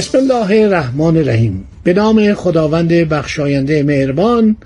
بسم 0.00 0.18
الله 0.18 0.62
الرحمن 0.62 1.16
الرحیم. 1.16 1.64
به 1.84 1.92
نام 1.94 2.34
خداوند 2.34 2.88
بخشاینده 2.88 3.82
مهربان 3.82 4.56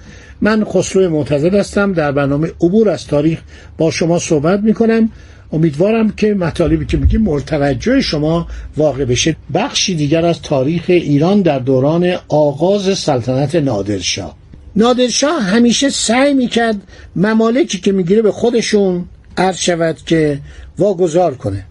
من 0.41 0.65
خسرو 0.65 1.10
معتزد 1.10 1.55
هستم. 1.55 1.93
در 1.93 2.12
برنامه 2.12 2.48
عبور 2.60 2.91
از 2.91 3.07
تاریخ 3.07 3.41
با 3.79 3.91
شما 3.91 4.19
صحبت 4.19 4.60
می 4.60 4.74
کنم 4.74 5.10
امیدوارم 5.52 6.10
که 6.10 6.34
مطالبی 6.34 6.87
که 6.87 6.97
میگیم 6.97 7.23
مرتوجه 7.23 8.01
شما 8.01 8.47
واقع 8.77 9.05
بشه. 9.05 9.37
بخشی 9.55 9.95
دیگر 9.95 10.27
از 10.27 10.43
تاریخ 10.43 10.83
ایران 10.87 11.43
در 11.43 11.59
دوران 11.59 12.16
آغاز 12.29 12.98
سلطنت 12.98 13.55
نادرشاه. 13.55 14.37
نادرشاه 14.77 15.43
همیشه 15.43 15.91
سعی 15.91 16.35
می‌کرد 16.35 16.77
ممالکی 17.16 17.79
که 17.79 17.93
می‌گیره 17.93 18.23
به 18.23 18.32
خودشون 18.32 19.05
عرض 19.37 19.57
شود 19.57 19.96
که 20.07 20.38
واگذار 20.79 21.35
کنه. 21.35 21.65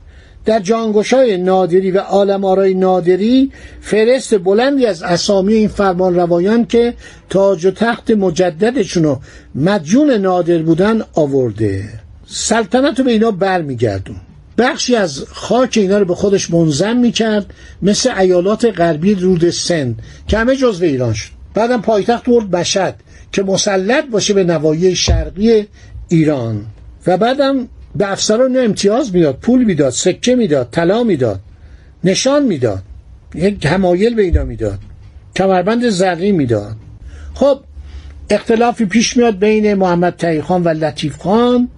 در 0.45 0.59
جانگوشای 0.59 1.37
نادری 1.37 1.91
و 1.91 1.99
عالم 1.99 2.45
آرای 2.45 2.73
نادری 2.73 3.51
فرست 3.81 4.37
بلندی 4.37 4.85
از 4.85 5.03
اسامی 5.03 5.53
این 5.53 5.67
فرمان 5.67 6.15
روایان 6.15 6.65
که 6.65 6.93
تاج 7.29 7.65
و 7.65 7.71
تخت 7.71 8.11
مجددشون 8.11 9.05
و 9.05 9.15
مدیون 9.55 10.11
نادر 10.11 10.57
بودن 10.57 11.01
آورده. 11.13 11.89
سلطنت 12.27 12.99
رو 12.99 13.05
به 13.05 13.11
اینا 13.11 13.31
برمیگردون. 13.31 14.15
بخشی 14.57 14.95
از 14.95 15.25
خاک 15.31 15.73
اینا 15.77 15.97
رو 15.97 16.05
به 16.05 16.15
خودش 16.15 16.51
منظم 16.51 16.97
می‌کرد 16.97 17.53
مثل 17.81 18.19
ایالات 18.19 18.65
غربی 18.65 19.15
رود 19.15 19.49
سند 19.49 19.99
که 20.27 20.37
همه 20.37 20.55
جزو 20.55 20.85
ایران 20.85 21.13
شد. 21.13 21.29
بعدم 21.53 21.81
پایتخت 21.81 22.25
برد 22.25 22.55
مشد 22.55 22.95
که 23.31 23.43
مسلط 23.43 24.09
باشه 24.11 24.33
به 24.33 24.43
نوایی 24.43 24.95
شرقی 24.95 25.67
ایران. 26.09 26.65
و 27.07 27.17
بعدم 27.17 27.67
به 27.95 28.11
افسران 28.11 28.57
امتیاز 28.57 29.15
می‌داد 29.15 29.37
پول 29.41 29.63
می‌داد 29.63 29.89
سکه 29.89 30.35
می‌داد 30.35 30.67
طلا 30.71 31.03
می‌داد 31.03 31.39
نشان 32.03 32.43
می‌داد 32.45 32.83
یک 33.35 33.65
همایل 33.65 34.15
به 34.15 34.21
اینا 34.21 34.43
می‌داد 34.43 34.79
کمربند 35.35 35.89
زرقی 35.89 36.31
می‌داد. 36.31 36.75
خب 37.33 37.59
اختلافی 38.29 38.85
پیش 38.85 39.17
میاد 39.17 39.39
بین 39.39 39.73
محمد 39.73 40.15
تقی 40.15 40.41
خان 40.41 40.63
و 40.63 40.69
لطیف 40.69 41.17
خان. 41.17 41.69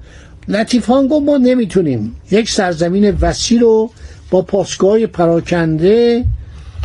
لطیف 0.47 0.86
خان 0.86 1.08
گفت 1.08 1.25
ما 1.25 1.38
نمی‌تونیم 1.38 2.16
یک 2.31 2.49
سرزمین 2.49 3.17
وسیع 3.21 3.59
رو 3.59 3.91
با 4.31 4.41
پاسگاه 4.41 5.05
پراکنده 5.05 6.25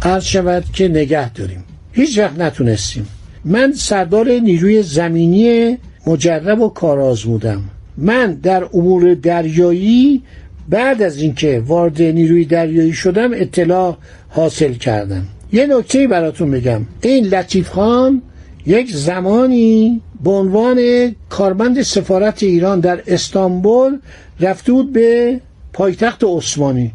عرض 0.02 0.24
شود 0.24 0.64
که 0.72 0.88
نگه 0.88 1.32
داریم. 1.32 1.64
هیچ 1.92 2.18
وقت 2.18 2.38
نتونستیم. 2.38 3.06
من 3.44 3.72
سردار 3.72 4.28
نیروی 4.28 4.82
زمینی 4.82 5.78
مجرب 6.06 6.60
و 6.60 6.68
کارآزمودم 6.68 7.62
من 8.00 8.34
در 8.34 8.64
امور 8.74 9.14
دریایی 9.14 10.22
بعد 10.68 11.02
از 11.02 11.16
اینکه 11.22 11.62
وارد 11.66 12.02
نیروی 12.02 12.44
دریایی 12.44 12.92
شدم 12.92 13.30
اطلاع 13.34 13.96
حاصل 14.28 14.72
کردم. 14.72 15.26
یه 15.52 15.66
نکته 15.66 16.06
براتون 16.06 16.50
بگم 16.50 16.80
این 17.02 17.26
لطیف 17.26 17.68
خان 17.68 18.22
یک 18.66 18.92
زمانی 18.92 20.00
به 20.24 20.30
عنوان 20.30 21.10
کارمند 21.28 21.82
سفارت 21.82 22.42
ایران 22.42 22.80
در 22.80 23.02
استانبول 23.06 23.98
رفته 24.40 24.72
بود 24.72 24.92
به 24.92 25.40
پایتخت 25.72 26.24
عثمانی. 26.24 26.92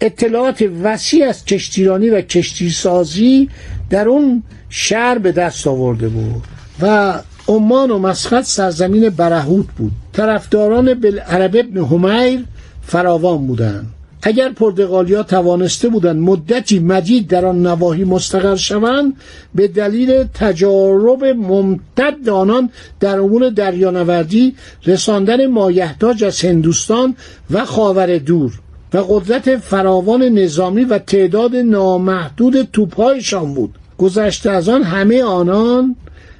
اطلاعات 0.00 0.64
وسیع 0.82 1.28
از 1.28 1.44
کشتیرانی 1.44 2.10
و 2.10 2.20
کشتیسازی 2.20 3.48
در 3.90 4.08
اون 4.08 4.42
شهر 4.68 5.18
به 5.18 5.32
دست 5.32 5.66
آورده 5.66 6.08
بود 6.08 6.42
و 6.80 7.14
عمان 7.48 7.90
و 7.90 7.98
مسقط 7.98 8.44
سرزمین 8.44 9.10
برهوت 9.10 9.66
بود. 9.76 9.92
طرفداران 10.12 10.94
بالعرب 10.94 11.56
ابن 11.56 11.84
همیر 11.84 12.44
فراوان 12.82 13.46
بودند. 13.46 13.86
اگر 14.22 14.48
پرتغالیا 14.48 15.22
توانسته 15.22 15.88
بودند 15.88 16.16
مدتی 16.16 16.78
مدید 16.78 17.28
در 17.28 17.46
آن 17.46 17.66
نواحی 17.66 18.04
مستقر 18.04 18.56
شوند 18.56 19.16
به 19.54 19.68
دلیل 19.68 20.24
تجارب 20.34 21.24
ممتد 21.24 22.28
آنان 22.28 22.70
در 23.00 23.20
امور 23.20 23.50
دریانوردی 23.50 24.54
رساندن 24.86 25.46
مایحتاج 25.46 26.24
از 26.24 26.40
هندوستان 26.40 27.16
و 27.50 27.64
خاور 27.64 28.18
دور 28.18 28.52
و 28.94 28.98
قدرت 28.98 29.56
فراوان 29.56 30.22
نظامی 30.22 30.84
و 30.84 30.98
تعداد 30.98 31.56
نامحدود 31.56 32.62
توپهایشان 32.72 33.54
بود. 33.54 33.74
گذشته 33.98 34.50
از 34.50 34.68
آن 34.68 34.82
همه 34.82 35.22
آنان 35.22 35.96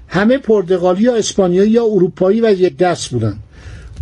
همه 0.08 0.38
پرتغالی 0.38 1.02
یا 1.02 1.16
اسپانیایی 1.16 1.70
یا 1.70 1.84
اروپایی 1.84 2.41
و 2.41 2.50
یک 2.52 2.76
دست 2.76 3.10
بودند. 3.10 3.38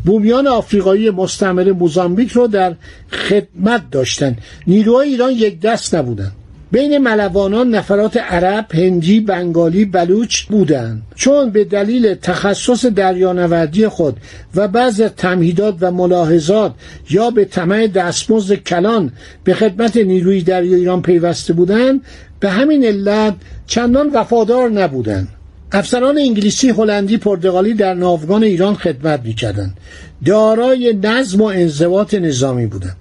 بومیان 0.05 0.47
آفریقایی 0.47 1.11
مستعمره 1.11 1.73
موزامبیک 1.73 2.33
رو 2.33 2.47
در 2.47 2.75
خدمت 3.13 3.91
داشتند 3.91 4.39
نیروهای 4.67 5.09
ایران 5.09 5.33
یک 5.33 5.61
دست 5.61 5.95
نبودند. 5.95 6.33
بین 6.73 6.99
ملوانان 6.99 7.75
نفرات 7.75 8.17
عرب، 8.17 8.67
هندی، 8.75 9.21
بنگالی، 9.21 9.85
بلوچ 9.85 10.43
بودند. 10.43 11.03
چون 11.15 11.51
به 11.51 11.65
دلیل 11.65 12.15
تخصص 12.15 12.87
دریانوردی 12.87 13.89
خود 13.89 14.17
و 14.55 14.69
بعض 14.69 15.01
تمهیدات 15.01 15.77
و 15.81 15.91
ملاحظات 15.91 16.75
یا 17.11 17.31
به 17.31 17.45
طمع 17.45 17.87
دستمزد 17.87 18.55
کلان 18.55 19.13
به 19.45 19.55
خدمت 19.55 19.97
نیروی 19.97 20.43
دریای 20.43 20.75
ایران 20.75 21.03
پیوسته 21.03 21.53
بودند 21.53 22.01
به 22.41 22.51
همین 22.51 22.85
علت 22.85 23.35
چندان 23.67 24.11
وفادار 24.15 24.71
نبودند. 24.71 25.29
افسران 25.77 26.19
انگلیسی، 26.19 26.69
هلندی، 26.69 27.17
پرتغالی 27.17 27.75
در 27.75 27.95
ناوگان 27.95 28.45
ایران 28.45 28.75
خدمت 28.75 29.21
می‌کردند. 29.25 29.77
دارای 30.25 30.99
نظم 31.03 31.41
و 31.41 31.45
انضباط 31.45 32.15
نظامی 32.15 32.67
بودند. 32.67 32.97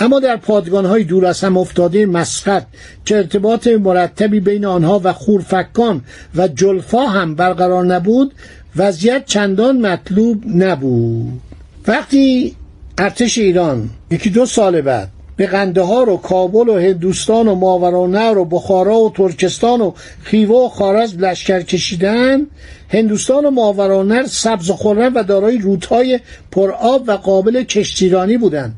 اما 0.00 0.20
در 0.20 0.36
پادگانهای 0.36 1.04
دور 1.04 1.26
از 1.26 1.40
هم 1.40 1.56
افتاده 1.56 2.06
مسقط 2.06 2.66
که 3.04 3.16
ارتباط 3.16 3.66
مرتبی 3.66 4.40
بین 4.40 4.64
آنها 4.64 5.00
و 5.04 5.12
خورفکان 5.12 6.00
و 6.36 6.48
جلفا 6.48 7.06
هم 7.06 7.34
برقرار 7.34 7.84
نبود 7.86 8.32
وضعیت 8.76 9.26
چندان 9.26 9.80
مطلوب 9.80 10.44
نبود 10.54 11.40
وقتی 11.86 12.54
ارتش 12.98 13.38
ایران 13.38 13.90
یکی 14.10 14.30
دو 14.30 14.46
سال 14.46 14.80
بعد 14.80 15.08
به 15.38 15.46
قندهار 15.46 16.08
و 16.08 16.16
کابل 16.16 16.68
و 16.68 16.78
هندوستان 16.78 17.48
و 17.48 17.54
ماورانهر 17.54 18.38
و 18.38 18.44
بخارا 18.44 18.98
و 18.98 19.10
ترکستان 19.10 19.80
و 19.80 19.92
خیوه 20.22 20.56
و 20.56 20.68
خارزم 20.68 21.24
لشکر 21.24 21.62
کشیدن. 21.62 22.46
هندوستان 22.88 23.44
و 23.44 23.50
ماورانهر 23.50 24.26
سبز 24.26 24.70
و 24.70 24.74
خرم 24.74 25.14
و 25.14 25.22
دارای 25.22 25.58
رودهای 25.58 26.20
پرآب 26.50 27.04
و 27.06 27.12
قابل 27.12 27.62
کشتیرانی 27.62 28.38
بودند 28.38 28.74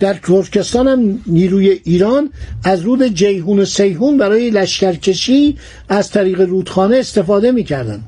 در 0.00 0.14
ترکستان 0.14 0.88
هم 0.88 1.20
نیروی 1.26 1.80
ایران 1.84 2.30
از 2.64 2.80
رود 2.80 3.02
جیهون 3.02 3.58
و 3.58 3.64
سیهون 3.64 4.18
برای 4.18 4.50
لشکرکشی 4.50 5.56
از 5.88 6.10
طریق 6.10 6.40
رودخانه 6.40 6.96
استفاده 6.96 7.50
می‌کردند 7.50 8.04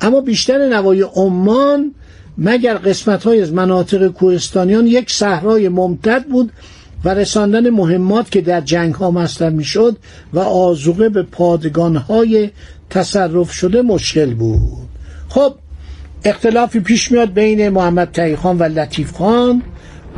اما 0.00 0.20
بیشتر 0.20 0.68
نوای 0.68 1.02
عمان 1.02 1.94
مگر 2.38 2.74
قسمت 2.74 3.24
های 3.24 3.42
از 3.42 3.52
مناطق 3.52 4.08
کوهستانیان 4.08 4.86
یک 4.86 5.10
صحرای 5.10 5.68
ممتد 5.68 6.24
بود 6.24 6.52
و 7.06 7.08
رساندن 7.08 7.70
مهمات 7.70 8.30
که 8.30 8.40
در 8.40 8.60
جنگ 8.60 8.94
ها 8.94 9.10
مصرف 9.10 9.52
می‌شد 9.52 9.96
و 10.32 10.38
آزوقه 10.38 11.08
به 11.08 11.22
پادگان 11.22 11.96
های 11.96 12.50
تصرف 12.90 13.52
شده 13.52 13.82
مشکل 13.82 14.34
بود. 14.34 14.88
خب 15.28 15.54
اختلافی 16.24 16.80
پیش 16.80 17.12
میاد 17.12 17.32
بین 17.32 17.68
محمد 17.68 18.10
تقی 18.12 18.36
خان 18.36 18.58
و 18.58 18.62
لطیف 18.62 19.12
خان. 19.12 19.62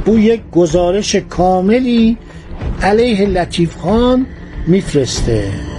او 0.06 0.18
یک 0.18 0.40
گزارش 0.52 1.14
کاملی 1.16 2.16
علیه 2.82 3.26
لطیف 3.26 3.76
خان 3.76 4.26
میفرسته. 4.66 5.77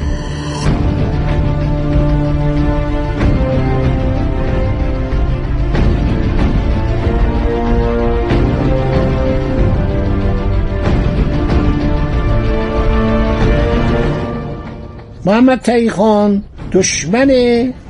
محمد 15.25 15.59
تقی 15.59 15.89
خان 15.89 16.43
دشمن 16.71 17.31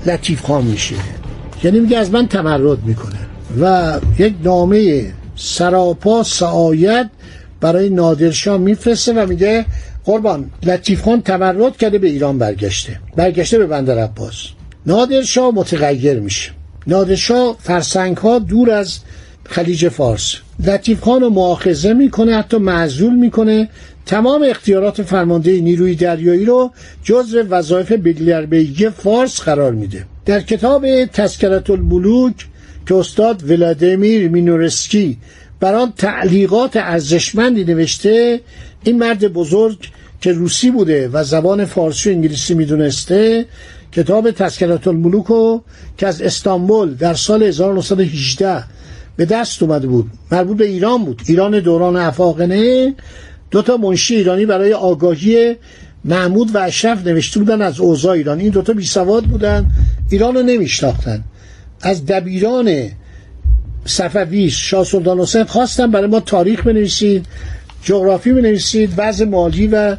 لطیف 0.05 0.41
خان 0.41 0.63
میشه. 0.63 0.95
یعنی 1.63 1.79
میگه 1.79 1.97
از 1.97 2.11
من 2.11 2.27
تمرد 2.27 2.83
می‌کنه. 2.83 3.19
و 3.61 3.93
یک 4.19 4.33
نامه 4.43 5.05
سراپا 5.35 6.23
سعایت 6.23 7.09
برای 7.61 7.89
نادرشاه 7.89 8.57
میفرسته 8.57 9.13
و 9.13 9.25
میگه 9.29 9.65
قربان 10.05 10.49
لطیف 10.63 11.01
خان 11.01 11.21
تورد 11.21 11.77
کرده 11.77 11.97
به 11.97 12.07
ایران 12.07 12.37
برگشته. 12.37 12.99
برگشته 13.15 13.57
به 13.57 13.67
بندر 13.67 13.97
عباس. 13.97 14.35
نادرشاه 14.85 15.51
متغیر 15.55 16.19
میشه. 16.19 16.51
نادرشاه 16.87 17.55
فرسنگ 17.59 18.17
ها 18.17 18.39
دور 18.39 18.71
از 18.71 18.99
خلیج 19.45 19.89
فارس. 19.89 20.35
لطیف 20.59 21.01
خان 21.01 21.21
رو 21.21 21.29
معاخذه 21.29 21.93
می‌کنه 21.93 22.37
حتی 22.37 22.57
معزول 22.57 23.15
می‌کنه. 23.15 23.69
تمام 24.09 24.43
اختیارات 24.49 25.01
فرمانده 25.01 25.61
نیروی 25.61 25.95
دریایی 25.95 26.45
رو 26.45 26.71
جزء 27.03 27.43
وظایف 27.49 27.91
بگلربیگی 27.91 28.89
فارس 28.89 29.41
قرار 29.41 29.71
میده. 29.71 30.05
در 30.25 30.41
کتاب 30.41 31.05
تذکرت 31.05 31.69
الملوک 31.69 32.33
که 32.87 32.95
استاد 32.95 33.49
ولادیمیر 33.49 34.29
مینورسکی 34.29 35.17
بر 35.59 35.75
آن 35.75 35.93
تعلیقات 35.97 36.77
ارزشمندی 36.77 37.63
نوشته 37.63 38.41
این 38.83 38.99
مرد 38.99 39.33
بزرگ 39.33 39.77
که 40.21 40.31
روسی 40.31 40.71
بوده 40.71 41.09
و 41.13 41.23
زبان 41.23 41.65
فارسی 41.65 42.09
و 42.09 42.13
انگلیسی 42.13 42.53
می‌دونسته 42.53 43.45
کتاب 43.91 44.31
تذکرات 44.31 44.87
الملوک 44.87 45.61
که 45.97 46.07
از 46.07 46.21
استانبول 46.21 46.93
در 46.93 47.13
سال 47.13 47.43
1918 47.43 48.63
به 49.17 49.25
دست 49.25 49.63
اومده 49.63 49.87
بود 49.87 50.11
مربوط 50.31 50.57
به 50.57 50.65
ایران 50.65 51.05
بود. 51.05 51.21
ایران 51.25 51.59
دوران 51.59 51.95
افاقنه 51.95 52.93
دو 53.51 53.61
تا 53.61 53.77
منشی 53.77 54.15
ایرانی 54.15 54.45
برای 54.45 54.73
آگاهی 54.73 55.55
محمود 56.05 56.55
و 56.55 56.57
اشرف 56.57 57.07
نوشته 57.07 57.39
بودن 57.39 57.61
از 57.61 57.79
اوضاع 57.79 58.11
ایران 58.11 58.39
این 58.39 58.49
دوتا 58.49 58.73
بی 58.73 58.85
سواد 58.85 59.23
بودن 59.23 59.71
ایران 60.09 60.35
رو 60.35 60.41
نمیشناختن. 60.41 61.23
از 61.81 62.05
دبیران 62.05 62.89
صفوی 63.85 64.49
شاه 64.49 64.83
سلطان 64.83 65.19
حسین 65.19 65.43
خواستن 65.43 65.91
برای 65.91 66.07
ما 66.07 66.19
تاریخ 66.19 66.67
بنویسید 66.67 67.25
جغرافی 67.83 68.33
بنویسید 68.33 68.93
وضع 68.97 69.25
مالی 69.25 69.67
و 69.67 69.97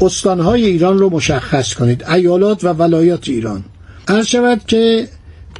استانهای 0.00 0.66
ایران 0.66 0.98
رو 0.98 1.10
مشخص 1.10 1.74
کنید. 1.74 2.04
ایالات 2.04 2.64
و 2.64 2.68
ولایات 2.68 3.28
ایران. 3.28 3.64
عرض 4.08 4.26
شود 4.26 4.60
که 4.66 5.08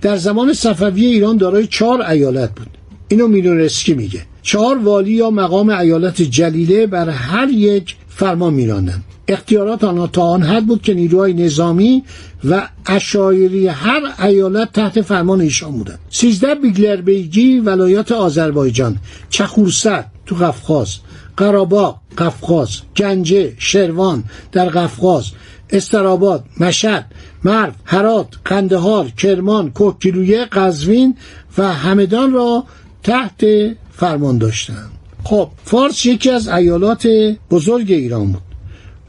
در 0.03 0.17
زمان 0.17 0.53
صفوی 0.53 1.05
ایران 1.05 1.37
دارای 1.37 1.67
چهار 1.67 2.03
ایالت 2.03 2.51
بود. 2.55 2.69
اینو 3.09 3.29
میلورسکی 3.29 3.95
میگه. 3.95 4.21
چهار 4.43 4.79
والی 4.79 5.13
یا 5.13 5.31
مقام 5.31 5.69
ایالت 5.69 6.23
جلیله 6.23 6.87
بر 6.87 7.09
هر 7.09 7.49
یک 7.49 7.97
فرمان 8.09 8.55
میراندن 8.55 9.03
اختیارات 9.29 9.85
آنها 9.85 10.07
تا 10.07 10.23
آن 10.23 10.43
حد 10.43 10.67
بود 10.67 10.83
که 10.83 10.95
نیروهای 10.95 11.33
نظامی 11.33 12.05
و 12.45 12.69
اشایری 12.87 13.67
هر 13.67 14.01
ایالت 14.23 14.73
تحت 14.73 15.01
فرمان 15.03 15.41
ایشان 15.41 15.73
بودند. 15.73 15.99
سیزده 16.11 16.55
بیگلربیگی 16.55 17.61
ولایات 17.61 18.13
آذربایجان 18.13 18.99
چخورست 19.31 20.05
تو 20.27 20.35
قفقاز 20.37 20.97
قراباق 21.37 22.01
قفقاز 22.19 22.81
گنجه 22.97 23.55
شروان 23.59 24.25
در 24.53 24.69
قفقاز 24.69 25.25
استراباد 25.71 26.45
مشهد 26.61 27.07
مرو 27.45 27.73
هرات 27.85 28.27
قندهار 28.45 29.09
کرمان 29.09 29.71
کوکیلویه 29.71 30.45
قزوین 30.45 31.17
و 31.59 31.73
همدان 31.73 32.33
را 32.33 32.65
تحت 33.03 33.45
فرمان 33.91 34.39
داشتند 34.39 34.91
خب 35.25 35.49
فارس 35.65 36.07
یکی 36.07 36.31
از 36.31 36.49
ایالات 36.49 37.09
بزرگ 37.51 37.93
ایران 37.93 38.33
بود. 38.33 38.43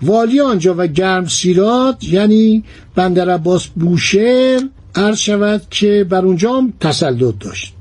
والی 0.02 0.40
آنجا 0.40 0.76
و 0.78 0.88
گرم 0.88 1.28
سیرات 1.28 2.04
یعنی 2.04 2.64
بندر 2.96 3.30
عباس 3.30 3.68
بوشهر 3.68 4.62
عرض 4.96 5.18
شود 5.18 5.62
که 5.70 6.06
بر 6.10 6.26
اونجا 6.26 6.54
هم 6.54 6.74
تسلط 6.80 7.36
داشت. 7.40 7.74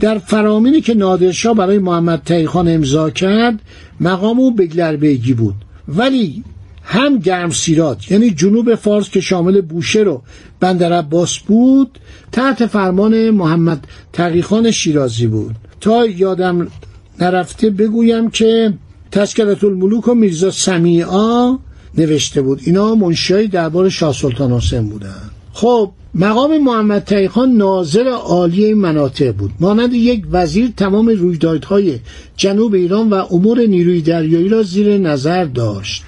در 0.00 0.18
فرامینی 0.18 0.80
که 0.80 0.94
نادرشاه 0.94 1.54
برای 1.54 1.78
محمد 1.78 2.22
تایخان 2.24 2.68
امضا 2.68 3.10
کرد 3.10 3.60
مقام 4.00 4.40
او 4.40 4.54
بگلربیگی 4.54 5.34
بود. 5.34 5.54
ولی 5.88 6.44
هم 6.90 7.18
گرم 7.18 7.50
سیرات 7.50 8.10
یعنی 8.10 8.30
جنوب 8.30 8.74
فارس 8.74 9.10
که 9.10 9.20
شامل 9.20 9.60
بوشهر 9.60 10.08
و 10.08 10.22
بندر 10.60 10.92
عباس 10.92 11.38
بود 11.38 11.98
تحت 12.32 12.66
فرمان 12.66 13.30
محمد 13.30 13.86
تقیخان 14.12 14.70
شیرازی 14.70 15.26
بود. 15.26 15.54
تا 15.80 16.06
یادم 16.06 16.68
نرفته 17.20 17.70
بگویم 17.70 18.30
که 18.30 18.72
تذکرت 19.10 19.64
الملوک 19.64 20.08
و 20.08 20.14
میرزا 20.14 20.50
سمیعا 20.50 21.58
نوشته 21.98 22.42
بود. 22.42 22.60
اینا 22.64 22.94
منشیای 22.94 23.46
دربار 23.46 23.88
شاه 23.88 24.12
سلطان 24.12 24.52
حسین 24.52 24.88
بودن. 24.88 25.30
خب 25.52 25.90
مقام 26.14 26.58
محمد 26.58 27.04
تایخان 27.04 27.52
ناظر 27.52 28.08
عالی 28.08 28.64
این 28.64 28.78
مناطق 28.78 29.32
بود. 29.32 29.50
مانند 29.60 29.94
یک 29.94 30.24
وزیر 30.30 30.72
تمام 30.76 31.08
رویدادهای 31.08 31.98
جنوب 32.36 32.74
ایران 32.74 33.10
و 33.10 33.14
امور 33.14 33.60
نیروی 33.60 34.02
دریایی 34.02 34.48
را 34.48 34.62
زیر 34.62 34.98
نظر 34.98 35.44
داشت. 35.44 36.02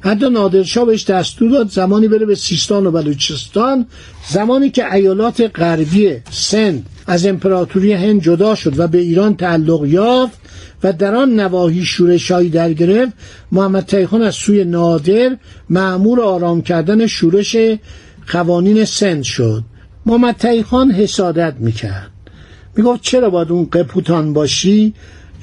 حتی 0.00 0.30
نادرشاه 0.30 0.84
بهش 0.84 1.04
دستور 1.04 1.50
داد 1.50 1.70
زمانی 1.70 2.08
بره 2.08 2.26
به 2.26 2.34
سیستان 2.34 2.86
و 2.86 2.90
بلوچستان. 2.90 3.86
زمانی 4.28 4.70
که 4.70 4.94
ایالات 4.94 5.50
غربی 5.54 6.16
سند 6.30 6.86
از 7.06 7.26
امپراتوری 7.26 7.92
هند 7.92 8.22
جدا 8.22 8.54
شد 8.54 8.78
و 8.78 8.86
به 8.86 8.98
ایران 8.98 9.36
تعلق 9.36 9.84
یافت 9.84 10.38
و 10.82 10.92
در 10.92 11.14
آن 11.14 11.40
نواحی 11.40 11.84
شورشهایی 11.84 12.48
در 12.48 12.72
گرفت 12.72 13.12
محمد 13.52 13.84
تایخان 13.84 14.22
از 14.22 14.34
سوی 14.34 14.64
نادر 14.64 15.36
معمور 15.70 16.20
آرام 16.20 16.62
کردن 16.62 17.06
شورش 17.06 17.56
قوانین 18.32 18.84
سند 18.84 19.22
شد. 19.22 19.64
محمد 20.06 20.36
تایخان 20.36 20.90
حسادت 20.90 21.54
می‌کرد. 21.58 22.10
می‌گفت 22.76 23.02
چرا 23.02 23.30
باید 23.30 23.52
اون 23.52 23.64
قپوتان 23.64 24.32
باشی 24.32 24.94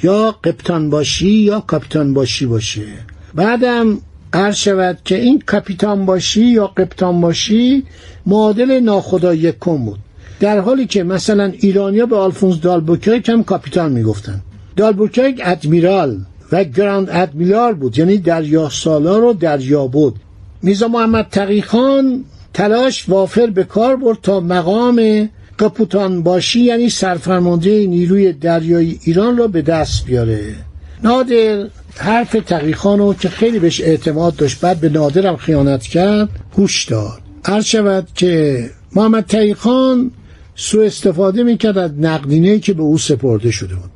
یا 0.04 0.36
قپتان 0.44 0.90
باشی 0.90 1.30
یا 1.30 1.60
کاپیتان 1.60 2.14
باشی 2.14 2.46
باشه؟ 2.46 2.86
بعدم 3.34 4.00
عرض 4.36 4.56
شود 4.56 4.98
که 5.06 5.16
این 5.16 5.44
کاپیتان 5.46 6.06
باشی 6.06 6.46
یا 6.46 6.68
قپتان 6.68 7.22
باشی 7.22 7.84
معادل 8.26 8.80
ناخدا 8.80 9.34
یکم 9.34 9.78
بود. 9.78 10.00
در 10.40 10.60
حالی 10.60 10.86
که 10.86 11.04
مثلا 11.04 11.52
ایرانیا 11.60 12.06
به 12.06 12.16
آلفونس 12.16 12.62
دالبوکرک 12.62 13.30
هم 13.30 13.44
کاپیتان 13.44 13.92
می‌گفتن. 13.92 14.42
دالبوکرک 14.76 15.42
admiral 15.44 16.20
و 16.52 16.64
grand 16.64 17.10
admiral 17.12 17.74
بود 17.74 17.98
یعنی 18.00 18.18
دریا 18.18 18.70
سالار 18.70 19.24
و 19.24 19.34
دریا 19.34 19.88
بود. 19.88 20.16
میرزا 20.62 20.88
محمد 20.88 21.28
تقیخان 21.32 22.24
تلاش 22.54 23.10
وافر 23.10 23.48
به 23.48 23.64
کار 23.64 23.96
برد 23.96 24.18
تا 24.24 24.40
مقام 24.40 25.30
کاپوتان 25.58 26.24
باشی 26.24 26.60
یعنی 26.60 26.90
سرفرمانده 26.90 27.88
نیروی 27.88 28.34
دریایی 28.34 29.00
ایران 29.04 29.38
را 29.38 29.48
به 29.48 29.62
دست 29.62 30.06
بیاره. 30.06 30.56
نادر 31.04 31.68
حرف 31.98 32.38
تقیخان 32.46 33.00
رو 33.00 33.14
که 33.14 33.30
خیلی 33.30 33.60
بهش 33.60 33.82
اعتماد 33.82 34.36
داشت 34.36 34.60
بعد 34.60 34.80
به 34.80 34.90
نادرم 34.90 35.36
خیانت 35.36 35.84
کرد 35.84 36.30
گوش 36.56 36.86
داد. 36.86 37.22
عرض 37.46 37.66
شود 37.66 38.08
که 38.16 38.66
محمد 38.96 39.26
تقیخان 39.26 40.12
سو 40.56 40.80
استفاده 40.80 41.44
می‌کرد 41.44 41.78
از 41.78 41.92
نقدینه 42.00 42.60
که 42.60 42.74
به 42.74 42.82
او 42.82 42.98
سپرده 42.98 43.52
شده 43.52 43.76
بود. 43.76 43.92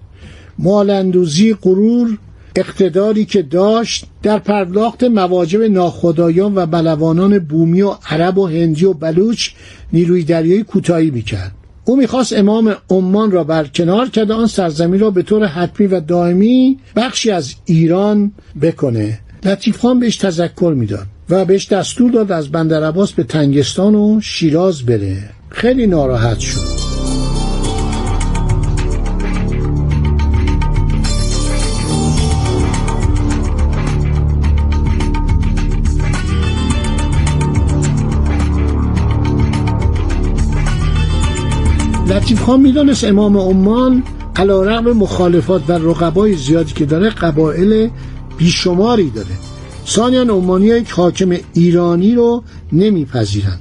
مالندوزی 0.60 1.54
غرور 1.54 2.18
اقتداری 2.56 3.26
که 3.26 3.42
داشت 3.42 4.06
در 4.24 4.40
پرداخت 4.40 5.04
مواجب 5.04 5.62
ناخدایان 5.62 6.56
و 6.56 6.66
بلوانان 6.66 7.40
بومی 7.40 7.82
و 7.82 7.96
عرب 8.10 8.38
و 8.38 8.48
هندی 8.48 8.86
و 8.86 8.94
بلوچ 8.94 9.50
نیروی 9.94 10.24
دریایی 10.24 10.64
کوتاهی 10.64 11.12
می‌کرد. 11.12 11.52
او 11.90 11.96
می‌خواست 11.96 12.34
امام 12.34 12.76
عمان 12.90 13.32
را 13.32 13.44
برکنار 13.44 14.10
کرده 14.10 14.34
آن 14.34 14.48
سرزمین 14.48 15.00
را 15.00 15.12
به 15.12 15.22
طور 15.22 15.46
حتمی 15.46 15.88
و 15.88 16.00
دائمی 16.00 16.80
بخشی 16.96 17.32
از 17.32 17.56
ایران 17.66 18.32
بکنه. 18.62 19.20
لطیف 19.46 19.78
خان 19.78 20.00
بهش 20.00 20.18
تذکر 20.18 20.74
می‌داد 20.78 21.06
و 21.30 21.46
بهش 21.46 21.68
دستور 21.68 22.12
داد 22.12 22.32
از 22.32 22.50
بندر 22.50 22.84
عباس 22.84 23.12
به 23.12 23.24
تنگستان 23.24 23.96
و 23.96 24.22
شیراز 24.22 24.86
بره. 24.86 25.18
خیلی 25.50 25.88
ناراحت 25.88 26.40
شد. 26.40 26.79
لطیف 42.30 42.44
خان 42.44 42.60
می‌دانست 42.60 43.04
امام 43.04 43.38
عمان 43.38 44.04
علا 44.36 44.82
مخالفات 44.82 45.70
و 45.70 45.72
رقبای 45.72 46.36
زیادی 46.36 46.74
که 46.74 46.86
داره 46.86 47.10
قبایل 47.10 47.90
بیشماری 48.38 49.10
داره. 49.10 49.28
سانیان 49.86 50.30
عمانی 50.30 50.66
یک 50.66 50.92
حاکم 50.92 51.38
ایرانی 51.54 52.16
رو 52.16 52.44
نمیپذیرند. 52.72 53.60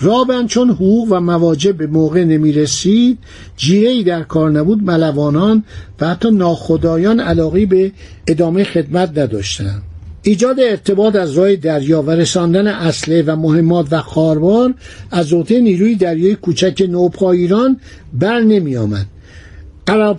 رابن 0.00 0.46
چون 0.46 0.70
حقوق 0.70 1.08
و 1.10 1.20
مواجب 1.20 1.76
به 1.76 1.86
موقع 1.86 2.24
نمی 2.24 2.52
رسید 2.52 3.18
جیره 3.56 3.88
ای 3.88 4.02
در 4.04 4.22
کار 4.22 4.50
نبود 4.50 4.82
ملوانان 4.82 5.64
و 6.00 6.08
حتی 6.08 6.30
ناخدایان 6.30 7.20
علاقی 7.20 7.66
به 7.66 7.92
ادامه 8.26 8.64
خدمت 8.64 9.18
نداشتند. 9.18 9.82
ایجاد 10.26 10.60
ارتباط 10.60 11.16
از 11.16 11.38
راه 11.38 11.56
دریا 11.56 12.02
و 12.02 12.10
رساندن 12.10 12.66
اسلحه 12.66 13.22
و 13.22 13.36
مهمات 13.36 13.86
و 13.90 14.00
خاربار 14.00 14.74
از 15.10 15.32
عهده 15.32 15.60
نیروی 15.60 15.94
دریایی 15.94 16.34
کوچک 16.34 16.82
نوپا 16.88 17.32
ایران 17.32 17.80
بر 18.12 18.40
نمی 18.40 18.76
آمد 18.76 19.06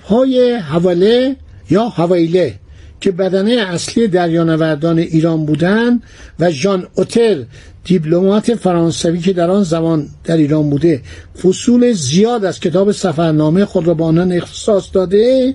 های 0.09 0.55
حواله 0.55 1.35
یا 1.69 1.83
حویله 1.83 2.53
که 3.01 3.11
بدنه 3.11 3.51
اصلی 3.51 4.07
دریانوردان 4.07 4.99
ایران 4.99 5.45
بودند 5.45 6.03
و 6.39 6.51
ژان 6.51 6.87
اوتر 6.95 7.43
دیپلمات 7.88 8.56
فرانسوی 8.56 9.20
که 9.20 9.34
در 9.34 9.50
آن 9.50 9.63
زمان 9.63 10.08
در 10.24 10.38
ایران 10.38 10.70
بوده 10.70 11.01
فصول 11.44 11.94
زیاد 11.94 12.46
از 12.46 12.60
کتاب 12.60 12.91
سفرنامه 12.91 13.65
خود 13.65 13.88
را 13.88 13.94
به 13.94 14.03
آنان 14.03 14.32
اختصاص 14.32 14.89
داده 14.94 15.53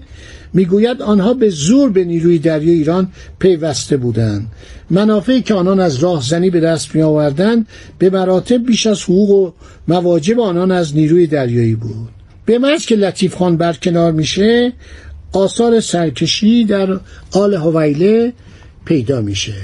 می‌گوید 0.53 1.03
آنها 1.03 1.35
به 1.35 1.49
زور 1.49 1.91
به 1.91 2.05
نیروی 2.05 2.39
دریای 2.39 2.77
ایران 2.77 3.09
پیوسته 3.39 3.97
بودند. 3.97 4.47
منافعی 4.91 5.43
که 5.43 5.55
آنان 5.55 5.81
از 5.81 5.97
راهزنی 5.97 6.51
به 6.51 6.61
دست 6.61 6.95
می 6.95 7.03
آوردند 7.03 7.67
به 7.99 8.11
مراتب 8.11 8.67
بیش 8.67 8.87
از 8.87 9.03
حقوق 9.03 9.31
و 9.31 9.53
مواجب 9.89 10.41
آنان 10.41 10.71
از 10.71 10.97
نیروی 10.97 11.27
دریایی 11.27 11.75
بود. 11.75 12.09
به 12.47 12.59
مرز 12.59 12.87
که 12.87 12.97
لطیف 12.97 13.35
خان 13.35 13.57
برکنار 13.57 14.13
میشه 14.13 14.73
آثار 15.33 15.81
سرکشی 15.81 16.65
در 16.65 17.01
آل 17.33 17.55
هویله 17.55 18.33
پیدا 18.85 19.21
میشه 19.21 19.55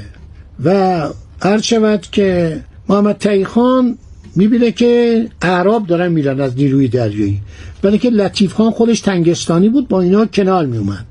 و 0.65 1.09
هر 1.41 1.61
شود 1.61 2.07
که 2.13 2.61
محمد 2.89 3.19
تایی 3.19 3.45
خان 3.45 3.99
می‌بینه 4.37 4.73
که 4.73 5.25
اعراب 5.43 5.87
دارن 5.87 6.13
میرن 6.13 6.41
از 6.41 6.57
نیروی 6.57 6.89
دریایی. 6.89 7.41
ولی 7.83 7.99
که 7.99 8.11
لطیف 8.11 8.53
خان 8.53 8.71
خودش 8.71 9.01
تنگستانی 9.01 9.69
بود 9.69 9.89
با 9.89 10.01
اینا 10.01 10.27
کنار 10.27 10.67
میومد 10.67 11.07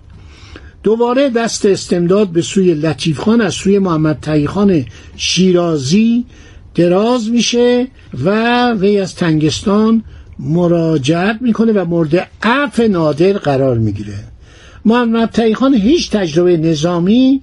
دوباره 0.84 1.30
دست 1.30 1.66
استمداد 1.66 2.28
به 2.28 2.42
سوی 2.42 2.74
لطیف 2.74 3.20
خان 3.20 3.42
از 3.42 3.54
سوی 3.54 3.80
محمد 3.80 4.20
تایی 4.22 4.48
خان 4.48 4.86
شیرازی 5.16 6.26
دراز 6.76 7.30
میشه 7.30 7.88
و 8.24 8.72
وی 8.72 9.00
از 9.00 9.16
تنگستان 9.16 10.04
مراجعت 10.40 11.38
می‌کنه 11.42 11.72
و 11.72 11.86
مورد 11.86 12.28
عفو 12.44 12.84
نادر 12.84 13.34
قرار 13.34 13.78
می‌گیره. 13.78 14.20
محمد 14.86 15.30
تایی 15.30 15.56
خان 15.56 15.74
هیچ 15.74 16.12
تجربه 16.12 16.58
نظامی 16.58 17.42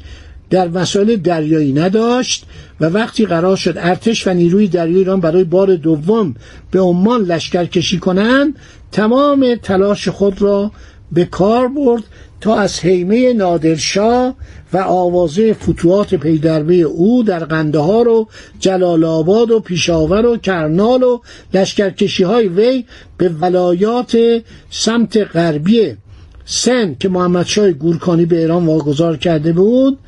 در 0.54 0.68
مسائل 0.68 1.16
دریایی 1.16 1.72
نداشت 1.72 2.44
و 2.80 2.84
وقتی 2.86 3.26
قرار 3.26 3.56
شد 3.56 3.74
ارتش 3.76 4.26
و 4.26 4.30
نیروی 4.32 4.68
دریایی 4.68 4.98
ایران 4.98 5.20
برای 5.20 5.44
بار 5.44 5.76
دوم 5.76 6.34
به 6.70 6.80
عمان 6.80 7.22
لشکر 7.22 7.64
کشی 7.64 7.98
کنند 7.98 8.54
تمام 8.92 9.54
تلاش 9.62 10.08
خود 10.08 10.42
را 10.42 10.70
به 11.12 11.24
کار 11.24 11.68
برد 11.68 12.02
تا 12.40 12.56
از 12.56 12.80
حیمه 12.80 13.32
نادرشاه 13.32 14.34
و 14.72 14.78
آوازه 14.78 15.52
فتوحات 15.52 16.14
پیدربه 16.14 16.74
او 16.74 17.22
در 17.22 17.44
قندهار 17.44 18.08
و 18.08 18.28
جلال 18.60 19.04
آباد 19.04 19.50
و 19.50 19.60
پیشاور 19.60 20.26
و 20.26 20.36
کرنال 20.36 21.02
و 21.02 21.20
لشکرکشی 21.54 22.22
های 22.22 22.48
وی 22.48 22.84
به 23.18 23.28
ولایات 23.28 24.42
سمت 24.70 25.16
غربی 25.16 25.96
سن 26.44 26.96
که 27.00 27.08
محمد 27.08 27.46
شای 27.46 27.72
گورکانی 27.72 28.26
به 28.26 28.38
ایران 28.38 28.66
واگذار 28.66 29.16
کرده 29.16 29.52
بود 29.52 29.98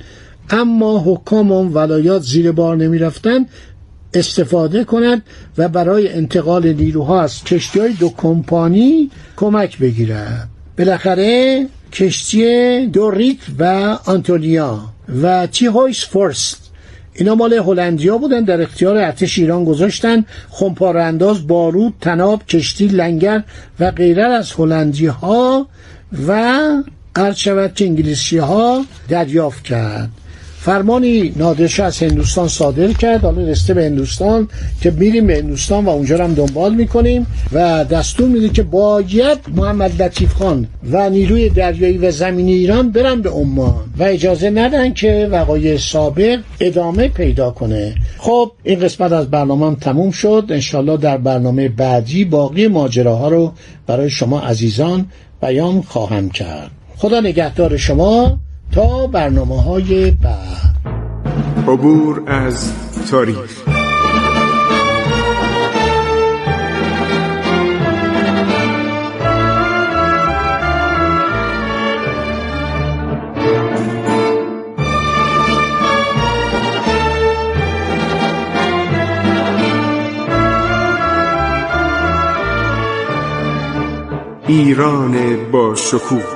اما 0.51 1.03
حکام 1.07 1.53
اون 1.53 1.73
ولایات 1.75 2.23
زیر 2.23 2.53
بار 2.53 2.77
نمی 2.77 2.99
رفتن 2.99 3.47
استفاده 4.15 4.85
کند 4.85 5.23
و 5.59 5.69
برای 5.69 6.13
انتقال 6.13 6.73
نیروها 6.73 7.21
از 7.21 7.45
کشتی 7.45 7.81
های 7.81 7.93
دو 7.93 8.13
کمپانی 8.17 9.11
کمک 9.37 9.79
بگیرد 9.79 10.49
بالاخره 10.79 11.67
کشتی 11.93 12.87
دوریت 12.87 13.39
و 13.59 13.65
آنتونیا 14.05 14.81
و 15.23 15.47
تی 15.47 15.67
هویس 15.67 16.05
فورست. 16.05 16.71
اینا 17.15 17.35
مال 17.35 17.53
هلندیا 17.53 18.19
بودن 18.19 18.45
در 18.45 18.63
اختیار 18.63 18.97
ارتش 18.97 19.39
ایران 19.39 19.65
گذاشتن. 19.65 20.25
خمپاره 20.51 21.03
انداز 21.03 21.47
بارود 21.47 21.95
تناب 22.01 22.47
کشتی 22.47 22.87
لنگر 22.89 23.43
و 23.81 23.91
غیره 23.91 24.25
از 24.25 24.53
هلندی 24.53 25.07
ها 25.07 25.67
و 26.29 26.63
قرد 27.15 27.37
شود 27.37 27.75
که 27.75 27.85
انگلیسی 27.85 28.39
ها 28.39 28.85
دریافت 29.09 29.65
کرد. 29.65 30.11
فرمانی 30.67 31.33
نادرشاه 31.37 31.87
از 31.87 31.99
هندوستان 31.99 32.49
صادر 32.49 32.93
کرد. 32.93 33.21
حالا 33.21 33.43
رسته 33.43 33.75
به 33.75 33.85
هندوستان 33.85 34.49
که 34.81 34.91
میریم 34.91 35.27
به 35.27 35.37
هندوستان 35.37 35.85
و 35.85 35.89
اونجا 35.89 36.25
هم 36.25 36.35
دنبال 36.35 36.75
می‌کنیم 36.75 37.27
و 37.53 37.85
دستور 37.85 38.29
میده 38.29 38.49
که 38.49 38.63
باید 38.63 39.39
محمد 39.55 40.03
لطیف 40.03 40.33
خان 40.33 40.67
و 40.93 41.11
نیروی 41.11 41.49
دریایی 41.49 41.99
و 41.99 42.11
زمینی 42.11 42.53
ایران 42.53 42.91
برن 42.91 43.23
به 43.23 43.31
عمان 43.31 43.85
و 43.99 44.03
اجازه 44.03 44.51
ندن 44.51 44.93
که 44.93 45.29
وقایع 45.31 45.77
سابق 45.77 46.39
ادامه 46.61 47.09
پیدا 47.09 47.51
کنه. 47.51 47.95
خب 48.19 48.53
این 48.63 48.81
قسمت 48.81 49.13
از 49.13 49.31
برنامه 49.31 49.67
هم 49.67 49.75
تموم 49.75 50.11
شد. 50.11 50.45
انشالله 50.51 50.97
در 50.97 51.17
برنامه 51.19 51.69
بعدی 51.69 52.25
باقی 52.25 52.69
ماجراها 52.69 53.29
رو 53.29 53.53
برای 53.87 54.11
شما 54.11 54.41
عزیزان 54.41 55.07
بیان 55.43 55.83
خواهم 55.83 56.31
کرد. 56.31 56.71
خدا 56.97 57.21
نگهدار 57.21 57.77
شما. 57.77 58.39
تا 58.73 59.07
برنامه 59.07 59.63
های 59.63 60.11
بعد. 60.11 60.57
عبور 61.69 62.23
از 62.27 62.73
تاریخ. 63.11 63.63
ایران 84.49 85.37
با 85.53 85.75
شکوه. 85.75 86.36